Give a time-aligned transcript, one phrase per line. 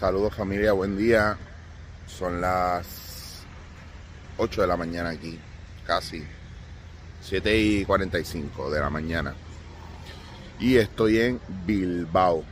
[0.00, 1.36] Saludos familia, buen día.
[2.06, 3.42] Son las
[4.38, 5.38] 8 de la mañana aquí,
[5.86, 6.24] casi
[7.20, 9.34] 7 y 45 de la mañana.
[10.58, 12.42] Y estoy en Bilbao.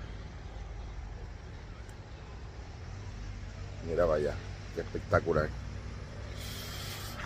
[3.88, 4.35] Mira vaya,
[4.74, 5.49] qué espectacular.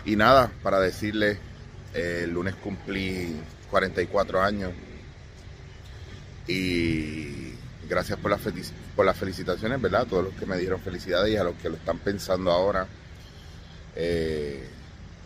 [0.04, 1.40] Y nada, para decirle,
[1.94, 3.40] el lunes cumplí
[3.72, 4.70] 44 años.
[6.46, 7.51] Y
[7.88, 8.40] gracias por las,
[8.94, 10.02] por las felicitaciones, ¿verdad?
[10.02, 12.86] A todos los que me dieron felicidades y a los que lo están pensando ahora.
[13.96, 14.64] Eh,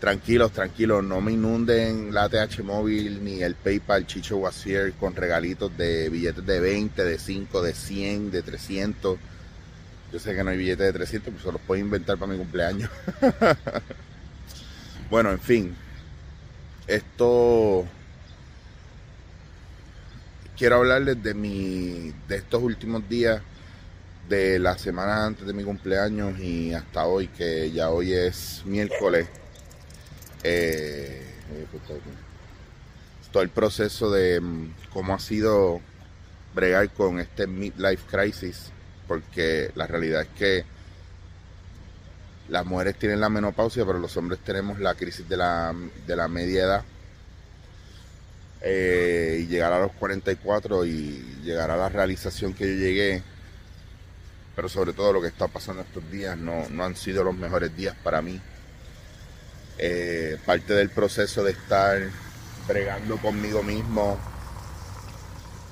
[0.00, 5.76] tranquilos, tranquilos, no me inunden la ATH móvil ni el PayPal Chicho Wasier con regalitos
[5.76, 9.18] de billetes de 20, de 5, de 100, de 300.
[10.12, 12.38] Yo sé que no hay billetes de 300, pues se los puedo inventar para mi
[12.38, 12.90] cumpleaños.
[15.10, 15.76] bueno, en fin.
[16.86, 17.84] Esto
[20.56, 23.42] quiero hablarles de mi de estos últimos días
[24.28, 29.28] de la semana antes de mi cumpleaños y hasta hoy que ya hoy es miércoles.
[30.42, 31.22] Eh,
[33.30, 35.80] todo el proceso de mm, cómo ha sido
[36.54, 38.70] bregar con este midlife crisis
[39.06, 40.64] porque la realidad es que
[42.48, 45.74] las mujeres tienen la menopausia pero los hombres tenemos la crisis de la,
[46.06, 46.84] de la media edad
[48.60, 53.22] eh, y llegar a los 44 y llegar a la realización que yo llegué,
[54.54, 57.76] pero sobre todo lo que está pasando estos días no, no han sido los mejores
[57.76, 58.40] días para mí.
[59.78, 62.00] Eh, parte del proceso de estar
[62.66, 64.18] bregando conmigo mismo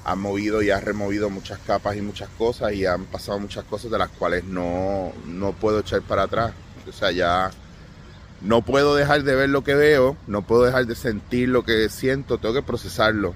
[0.04, 3.90] ha movido y ha removido muchas capas y muchas cosas y han pasado muchas cosas
[3.90, 6.52] de las cuales no, no puedo echar para atrás.
[6.86, 7.50] O sea, ya
[8.40, 11.88] no puedo dejar de ver lo que veo, no puedo dejar de sentir lo que
[11.88, 13.34] siento, tengo que procesarlo.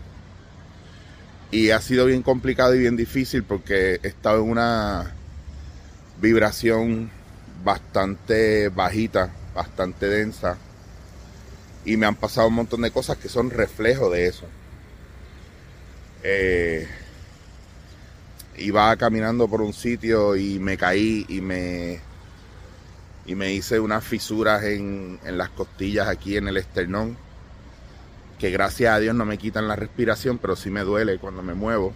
[1.50, 5.14] Y ha sido bien complicado y bien difícil porque he estado en una
[6.20, 7.10] vibración
[7.64, 10.58] bastante bajita, bastante densa.
[11.84, 14.44] Y me han pasado un montón de cosas que son reflejo de eso.
[16.22, 16.86] Eh,
[18.58, 22.00] iba caminando por un sitio y me caí y me
[23.28, 27.18] y me hice unas fisuras en, las costillas aquí en el esternón,
[28.38, 31.52] que gracias a Dios no me quitan la respiración, pero sí me duele cuando me
[31.52, 31.92] muevo.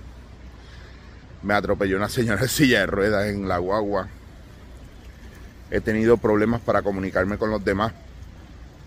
[1.42, 4.08] Me atropelló una señora de silla de ruedas en la guagua.
[5.70, 7.94] He tenido problemas para comunicarme con los demás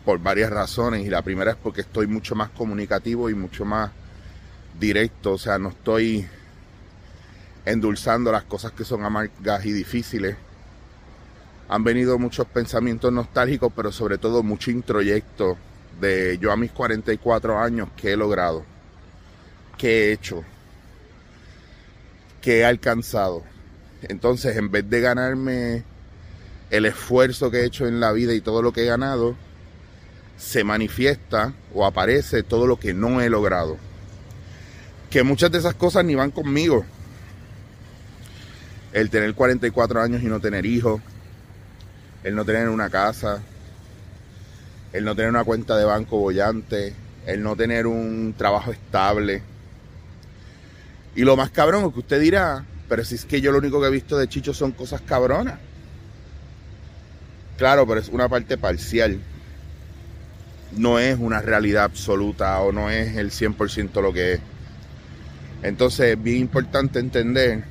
[0.06, 3.90] por varias razones y la primera es porque estoy mucho más comunicativo y mucho más
[4.80, 6.28] directo, o sea, no estoy
[7.66, 10.36] endulzando las cosas que son amargas y difíciles
[11.68, 15.58] han venido muchos pensamientos nostálgicos, pero sobre todo mucho introyecto
[16.00, 18.64] de yo a mis 44 años, ¿qué he logrado?
[19.78, 20.44] ¿Qué he hecho?
[22.42, 23.44] ¿Qué he alcanzado?
[24.04, 25.84] Entonces, en vez de ganarme
[26.70, 29.36] el esfuerzo que he hecho en la vida y todo lo que he ganado,
[30.38, 33.78] se manifiesta o aparece todo lo que no he logrado.
[35.10, 36.86] Que muchas de esas cosas ni van conmigo.
[38.94, 41.02] El tener 44 años y no tener hijos,
[42.26, 43.40] el no tener una casa,
[44.92, 46.92] el no tener una cuenta de banco bollante,
[47.28, 49.44] el no tener un trabajo estable.
[51.16, 53.80] Y lo más cabrón es que usted dirá, pero si es que yo lo único
[53.80, 55.60] que he visto de Chicho son cosas cabronas.
[57.60, 59.20] Claro, pero es una parte parcial.
[60.76, 64.40] No es una realidad absoluta o no es el 100% lo que es.
[65.62, 67.64] Entonces es bien importante entender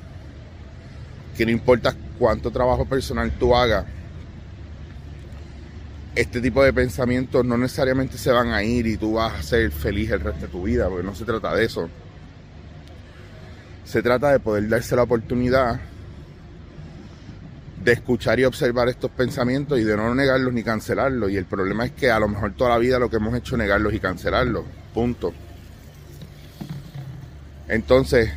[1.37, 3.85] que no importa cuánto trabajo personal tú hagas,
[6.15, 9.69] este tipo de pensamientos no necesariamente se van a ir y tú vas a ser
[9.71, 11.89] feliz el resto de tu vida, porque no se trata de eso.
[13.83, 15.79] Se trata de poder darse la oportunidad
[17.83, 21.29] de escuchar y observar estos pensamientos y de no negarlos ni cancelarlos.
[21.31, 23.55] Y el problema es que a lo mejor toda la vida lo que hemos hecho
[23.55, 24.63] es negarlos y cancelarlos.
[24.93, 25.33] Punto.
[27.67, 28.31] Entonces,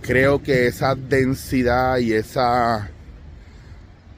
[0.00, 2.90] creo que esa densidad y esa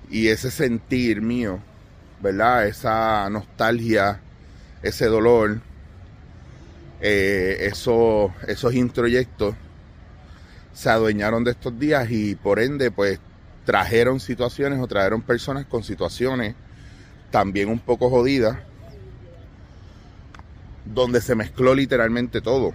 [0.09, 1.59] y ese sentir mío
[2.23, 2.69] ¿verdad?
[2.69, 4.21] Esa nostalgia,
[4.83, 5.61] ese dolor,
[7.01, 9.57] eh, esos introyectos
[10.73, 13.19] se adueñaron de estos días y por ende pues
[13.67, 16.55] trajeron situaciones o trajeron personas con situaciones
[17.31, 18.57] también un poco jodidas
[20.85, 22.73] donde se mezcló literalmente todo.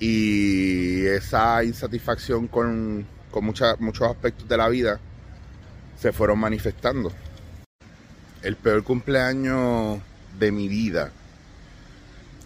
[0.00, 5.00] Y esa insatisfacción con, con muchos aspectos de la vida
[6.04, 7.10] se fueron manifestando.
[8.42, 10.02] El peor cumpleaños
[10.38, 11.10] de mi vida,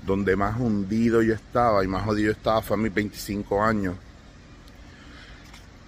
[0.07, 3.97] donde más hundido yo estaba y más jodido estaba, fue a mis 25 años.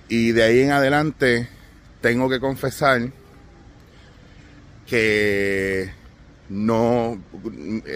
[0.08, 1.48] Y de ahí en adelante
[2.00, 3.12] tengo que confesar
[4.88, 5.92] que
[6.48, 7.22] no,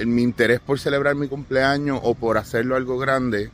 [0.07, 3.51] mi interés por celebrar mi cumpleaños o por hacerlo algo grande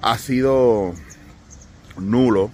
[0.00, 0.94] ha sido
[1.98, 2.50] nulo.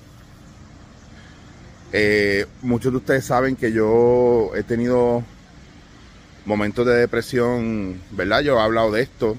[1.93, 5.23] Eh, muchos de ustedes saben que yo he tenido
[6.44, 8.41] momentos de depresión, ¿verdad?
[8.41, 9.37] Yo he hablado de esto.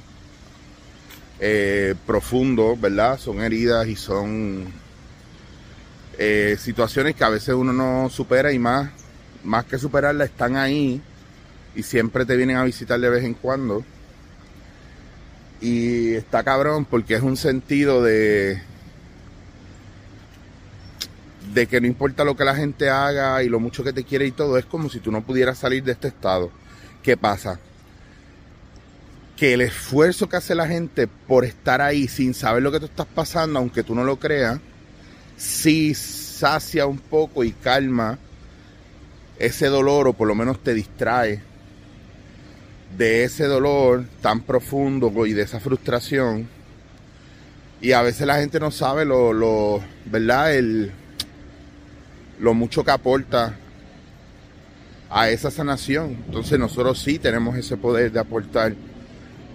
[1.40, 3.20] Eh, profundo, ¿verdad?
[3.20, 4.66] Son heridas y son
[6.18, 8.90] eh, situaciones que a veces uno no supera y más,
[9.44, 11.00] más que superarla están ahí
[11.76, 13.86] y siempre te vienen a visitar de vez en cuando.
[15.62, 18.62] Y está cabrón porque es un sentido de
[21.57, 24.27] de que no importa lo que la gente haga y lo mucho que te quiere
[24.27, 26.51] y todo, es como si tú no pudieras salir de este estado.
[27.01, 27.59] ¿Qué pasa?
[29.36, 32.86] Que el esfuerzo que hace la gente por estar ahí sin saber lo que tú
[32.86, 34.59] estás pasando, aunque tú no lo creas,
[35.36, 38.19] sí sacia un poco y calma
[39.39, 41.42] ese dolor o por lo menos te distrae
[42.95, 46.48] de ese dolor tan profundo y de esa frustración.
[47.81, 50.53] Y a veces la gente no sabe lo, lo ¿verdad?
[50.53, 50.92] El,
[52.39, 53.56] lo mucho que aporta
[55.10, 56.18] a esa sanación.
[56.25, 58.75] Entonces nosotros sí tenemos ese poder de aportar.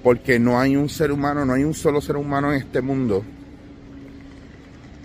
[0.02, 3.24] Porque no hay un ser humano, no hay un solo ser humano en este mundo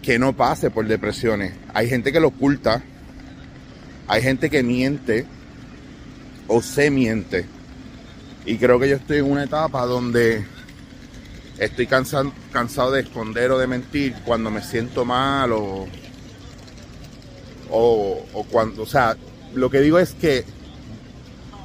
[0.02, 1.54] que no pase por depresiones.
[1.74, 2.82] Hay gente que lo oculta,
[4.08, 5.26] hay gente que miente
[6.48, 7.46] o se miente
[8.48, 10.46] y creo que yo estoy en una etapa donde
[11.60, 15.86] estoy cansado, cansado de esconder o de mentir cuando me siento mal o,
[17.70, 19.18] o, cuando, o sea,
[19.54, 20.46] lo que digo es que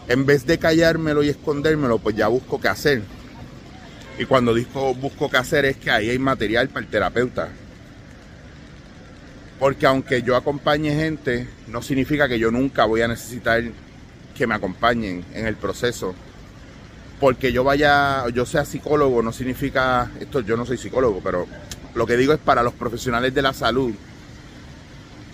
[0.08, 3.02] en vez de callármelo y escondérmelo, pues ya busco qué hacer.
[4.18, 7.48] Y cuando digo busco qué hacer es que ahí hay material para el terapeuta.
[9.58, 13.62] Porque aunque yo acompañe gente, no significa que yo nunca voy a necesitar
[14.36, 16.14] que me acompañen en el proceso
[17.22, 21.46] porque yo vaya, yo sea psicólogo, no significa, esto yo no soy psicólogo, pero
[21.94, 23.94] lo que digo es para los profesionales de la salud,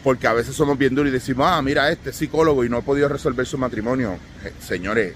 [0.02, 2.82] porque a veces somos bien duros y decimos, ah, mira, este psicólogo y no ha
[2.82, 4.18] podido resolver su matrimonio.
[4.44, 5.14] Eh, señores,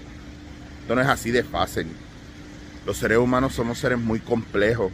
[0.81, 1.87] esto no es así de fácil.
[2.85, 4.91] Los seres humanos somos seres muy complejos,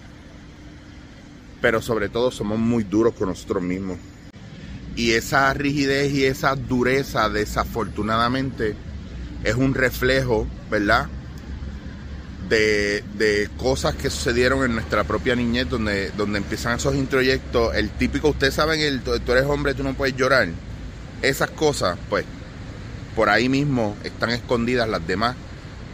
[1.61, 3.97] pero sobre todo somos muy duros con nosotros mismos.
[4.95, 8.75] Y esa rigidez y esa dureza, desafortunadamente,
[9.43, 11.07] es un reflejo, ¿verdad?
[12.49, 17.75] De, cosas que sucedieron en nuestra propia niñez, donde, donde empiezan esos introyectos.
[17.75, 20.47] El típico, ustedes saben, el, tú eres hombre, tú no puedes llorar.
[21.21, 22.25] Esas cosas, pues,
[23.15, 25.35] por ahí mismo están escondidas las demás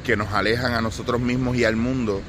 [0.04, 2.22] que nos alejan a nosotros mismos y al mundo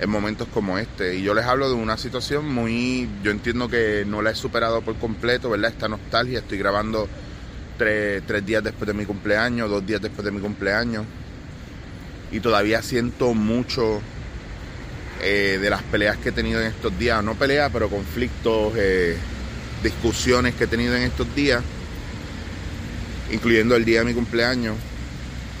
[0.00, 1.16] en momentos como este.
[1.16, 4.82] Y yo les hablo de una situación muy, yo entiendo que no la he superado
[4.82, 5.70] por completo, ¿verdad?
[5.70, 7.08] Esta nostalgia, estoy grabando
[7.78, 11.06] tres, tres días después de mi cumpleaños, dos días después de mi cumpleaños
[12.32, 14.00] y todavía siento mucho
[15.20, 19.16] eh, de las peleas que he tenido en estos días, no peleas, pero conflictos, eh,
[19.82, 21.62] discusiones que he tenido en estos días,
[23.30, 24.76] incluyendo el día de mi cumpleaños,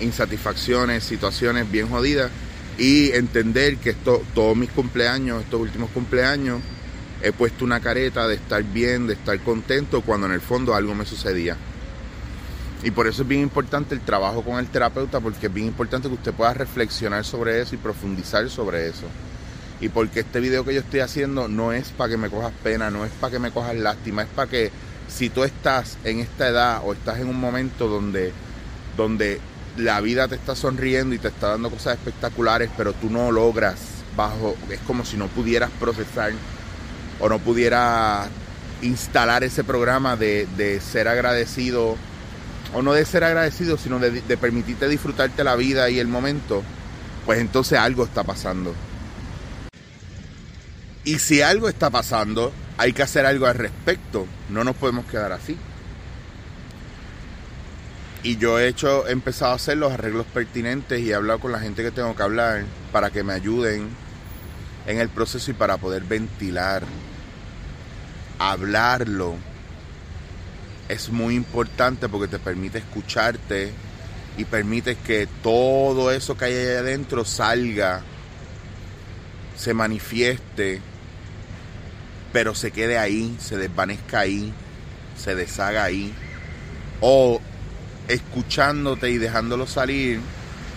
[0.00, 2.30] insatisfacciones, situaciones bien jodidas
[2.78, 6.60] y entender que esto, todos mis cumpleaños, estos últimos cumpleaños,
[7.22, 10.94] he puesto una careta de estar bien, de estar contento, cuando en el fondo algo
[10.94, 11.56] me sucedía.
[12.82, 16.08] Y por eso es bien importante el trabajo con el terapeuta, porque es bien importante
[16.08, 19.06] que usted pueda reflexionar sobre eso y profundizar sobre eso.
[19.80, 22.90] Y porque este video que yo estoy haciendo no es para que me cojas pena,
[22.90, 24.70] no es para que me cojas lástima, es para que
[25.08, 28.32] si tú estás en esta edad o estás en un momento donde,
[28.96, 29.40] donde
[29.76, 33.78] la vida te está sonriendo y te está dando cosas espectaculares, pero tú no logras
[34.16, 36.32] bajo, es como si no pudieras procesar
[37.20, 38.28] o no pudieras
[38.82, 41.96] instalar ese programa de, de ser agradecido
[42.74, 46.62] o no de ser agradecido, sino de, permitirte disfrutarte la vida y el momento,
[47.26, 48.74] pues entonces algo está pasando.
[51.04, 54.26] Y si algo está pasando, hay que hacer algo al respecto.
[54.48, 55.56] No nos podemos quedar así.
[58.22, 61.50] Y yo he hecho, he empezado a hacer los arreglos pertinentes y he hablado con
[61.50, 63.88] la gente que tengo que hablar para que me ayuden
[64.86, 66.84] en el proceso y para poder ventilar,
[68.38, 69.36] hablarlo,
[70.92, 73.72] es muy importante porque te permite escucharte
[74.36, 78.02] y permite que todo eso que hay ahí adentro salga,
[79.56, 80.80] se manifieste,
[82.32, 84.52] pero se quede ahí, se desvanezca ahí,
[85.16, 86.12] se deshaga ahí.
[87.00, 87.40] O
[88.08, 90.20] escuchándote y dejándolo salir,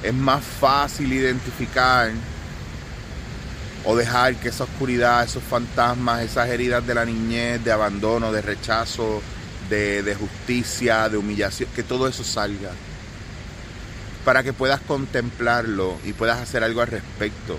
[0.03, 2.11] es más fácil identificar
[3.85, 8.41] o dejar que esa oscuridad, esos fantasmas, esas heridas de la niñez, de abandono, de
[8.41, 9.21] rechazo,
[9.69, 12.71] de, de justicia, de humillación, que todo eso salga.
[14.23, 17.57] Para que puedas contemplarlo y puedas hacer algo al respecto.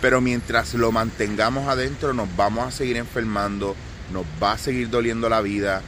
[0.00, 3.76] Pero mientras lo mantengamos adentro nos vamos a seguir enfermando,
[4.12, 5.82] nos va a seguir doliendo la vida,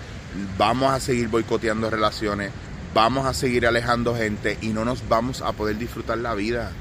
[0.58, 2.52] vamos a seguir boicoteando relaciones,
[2.94, 6.72] vamos a seguir alejando gente y no nos vamos a poder disfrutar la vida.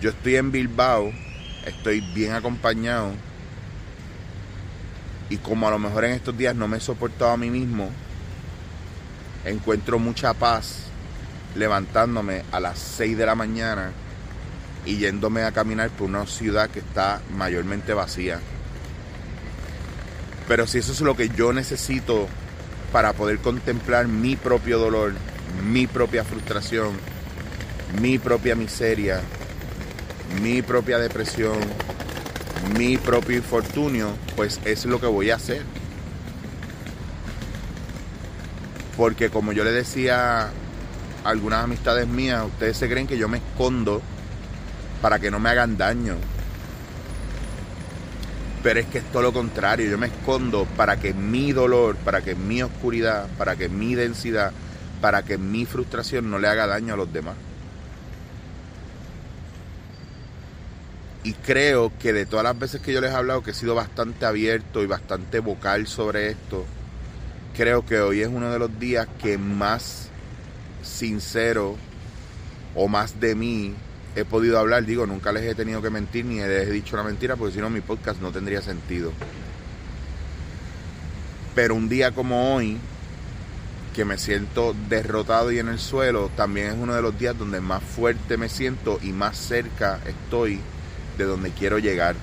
[0.00, 1.12] Yo estoy en Bilbao,
[1.66, 3.12] estoy bien acompañado
[5.30, 7.90] y como a lo mejor en estos días no me he soportado a mí mismo,
[9.44, 10.84] encuentro mucha paz
[11.54, 13.92] levantándome a las 6 de la mañana
[14.84, 18.40] y yéndome a caminar por una ciudad que está mayormente vacía.
[20.46, 22.26] Pero si eso es lo que yo necesito
[22.92, 25.12] para poder contemplar mi propio dolor,
[25.62, 26.92] mi propia frustración,
[28.00, 29.20] mi propia miseria,
[30.42, 31.58] mi propia depresión,
[32.76, 35.62] mi propio infortunio, pues es lo que voy a hacer.
[38.96, 40.50] Porque como yo le decía a
[41.24, 44.02] algunas amistades mías, ustedes se creen que yo me escondo
[45.00, 46.16] para que no me hagan daño.
[48.62, 52.22] Pero es que es todo lo contrario, yo me escondo para que mi dolor, para
[52.22, 54.52] que mi oscuridad, para que mi densidad,
[55.00, 57.36] para que mi frustración no le haga daño a los demás.
[61.24, 63.74] Y creo que de todas las veces que yo les he hablado, que he sido
[63.74, 66.64] bastante abierto y bastante vocal sobre esto,
[67.56, 70.08] creo que hoy es uno de los días que más
[70.82, 71.76] sincero
[72.74, 73.74] o más de mí
[74.14, 77.04] he podido hablar, digo, nunca les he tenido que mentir ni les he dicho una
[77.04, 79.12] mentira, porque si no mi podcast no tendría sentido.
[81.54, 82.78] Pero un día como hoy,
[83.94, 87.60] que me siento derrotado y en el suelo, también es uno de los días donde
[87.60, 90.60] más fuerte me siento y más cerca estoy
[91.18, 92.16] de donde quiero llegar.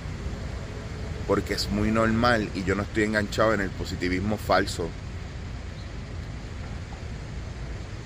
[1.27, 4.89] Porque es muy normal y yo no estoy enganchado en el positivismo falso.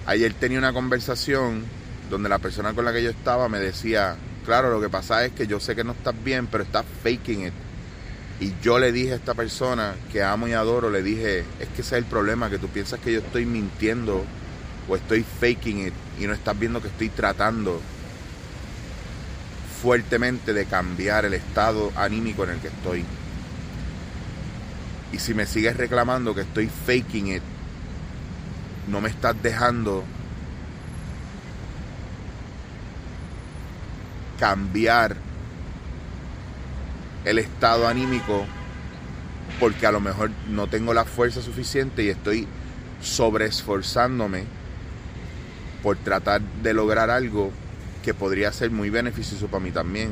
[0.05, 1.63] Ayer tenía una conversación
[2.09, 5.33] donde la persona con la que yo estaba me decía, claro, lo que pasa es
[5.33, 7.53] que yo sé que no estás bien, pero estás faking it.
[8.39, 11.81] Y yo le dije a esta persona que amo y adoro, le dije, es que
[11.81, 14.23] ese es el problema, que tú piensas que yo estoy mintiendo
[14.87, 17.79] o estoy faking it y no estás viendo que estoy tratando
[19.81, 23.05] fuertemente de cambiar el estado anímico en el que estoy.
[25.11, 27.43] Y si me sigues reclamando que estoy faking it,
[28.87, 30.03] no me estás dejando
[34.39, 35.15] cambiar
[37.25, 38.45] el estado anímico
[39.59, 42.47] porque a lo mejor no tengo la fuerza suficiente y estoy
[43.01, 44.45] sobreesforzándome
[45.83, 47.51] por tratar de lograr algo
[48.03, 50.11] que podría ser muy beneficioso para mí también.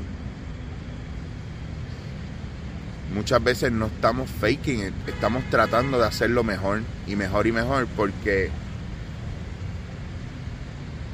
[3.14, 8.52] Muchas veces no estamos faking estamos tratando de hacerlo mejor y mejor y mejor porque,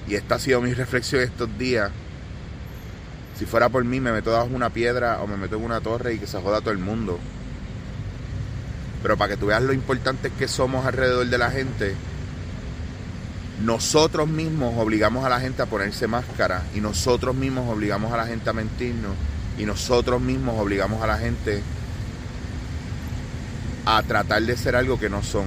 [0.07, 1.91] y esta ha sido mi reflexión estos días,
[3.37, 6.13] si fuera por mí, me meto debajo una piedra o me meto en una torre
[6.13, 7.19] y que se joda todo el mundo.
[9.01, 11.95] Pero para que tú veas lo importante que somos alrededor de la gente,
[13.61, 18.25] nosotros mismos obligamos a la gente a ponerse máscara y nosotros mismos obligamos a la
[18.25, 19.13] gente a mentirnos
[19.57, 21.61] y nosotros mismos obligamos a la gente
[23.85, 25.45] a tratar de ser algo que no son.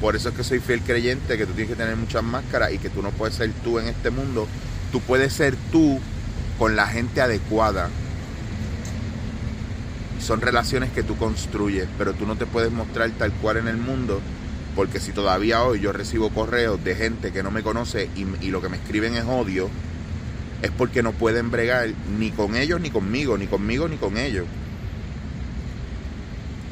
[0.00, 2.78] Por eso es que soy fiel creyente que tú tienes que tener muchas máscaras y
[2.78, 4.46] que tú no puedes ser tú en este mundo.
[4.92, 5.98] Tú puedes ser tú
[6.58, 7.88] con la gente adecuada.
[10.20, 13.76] Son relaciones que tú construyes, pero tú no te puedes mostrar tal cual en el
[13.76, 14.20] mundo,
[14.76, 18.60] porque si todavía hoy yo recibo correos de gente que no me conoce y, lo
[18.60, 19.70] que me escriben es odio,
[20.60, 24.44] es porque no pueden bregar ni con ellos ni conmigo, ni conmigo ni con ellos.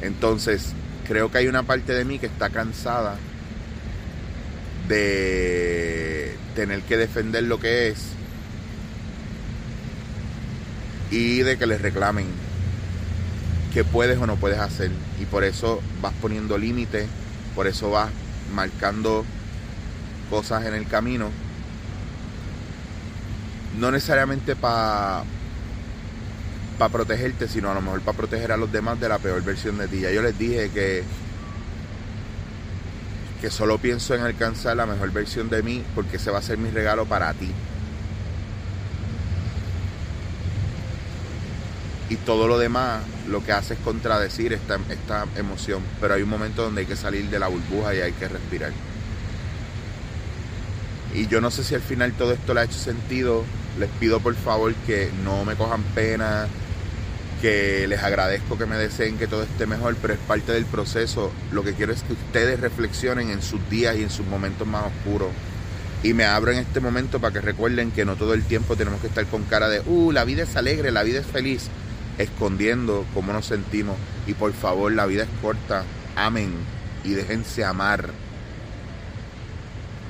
[0.03, 0.73] Entonces,
[1.07, 3.17] creo que hay una parte de mí que está cansada
[4.87, 8.05] de tener que defender lo que es
[11.09, 12.27] y de que les reclamen
[13.73, 14.91] qué puedes o no puedes hacer.
[15.19, 17.07] Y por eso vas poniendo límites,
[17.55, 18.09] por eso vas
[18.53, 19.25] marcando
[20.29, 21.29] cosas en el camino.
[23.79, 25.23] No necesariamente para
[26.91, 29.87] protegerte, sino a lo mejor para proteger a los demás de la peor versión de
[29.87, 30.01] ti.
[30.01, 31.03] Ya yo les dije que
[33.41, 36.57] que solo pienso en alcanzar la mejor versión de mí porque ese va a ser
[36.57, 37.51] mi regalo para ti.
[42.09, 45.81] Y todo lo demás lo que hace es contradecir esta, esta emoción.
[45.99, 48.71] Pero hay un momento donde hay que salir de la burbuja y hay que respirar.
[51.13, 53.45] Y yo no sé si al final todo esto le ha hecho sentido
[53.79, 56.47] Les pido por favor que no me cojan pena,
[57.41, 61.31] que les agradezco que me deseen que todo esté mejor, pero es parte del proceso.
[61.51, 64.85] Lo que quiero es que ustedes reflexionen en sus días y en sus momentos más
[64.85, 65.29] oscuros.
[66.03, 69.01] Y me abro en este momento para que recuerden que no todo el tiempo tenemos
[69.01, 71.69] que estar con cara de, uh, la vida es alegre, la vida es feliz,
[72.17, 73.97] escondiendo cómo nos sentimos.
[74.27, 75.83] Y por favor, la vida es corta.
[76.15, 76.51] Amen
[77.03, 78.09] y déjense amar.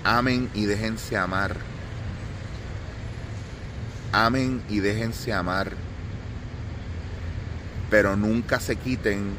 [0.03, 1.57] Amen y déjense amar.
[4.11, 5.71] Amen y déjense amar.
[7.89, 9.33] Pero nunca se quiten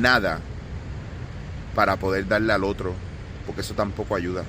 [0.00, 0.40] nada
[1.74, 2.94] para poder darle al otro,
[3.44, 4.44] porque eso tampoco ayuda.